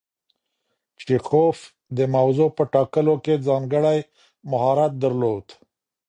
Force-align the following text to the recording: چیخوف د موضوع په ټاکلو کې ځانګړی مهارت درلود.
چیخوف 1.05 1.57
د 1.97 1.99
موضوع 2.15 2.49
په 2.57 2.63
ټاکلو 2.73 3.15
کې 3.23 3.43
ځانګړی 3.47 3.99
مهارت 4.51 4.93
درلود. 5.03 5.45